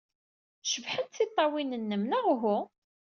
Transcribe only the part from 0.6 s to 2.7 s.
Cebḥent tiṭṭawin-nnem, neɣ uhu?